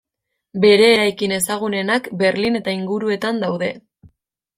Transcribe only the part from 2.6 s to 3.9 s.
eta inguruetan daude.